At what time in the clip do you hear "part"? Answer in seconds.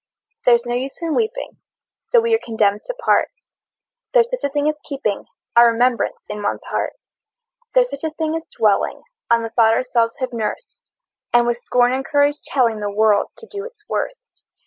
2.95-3.29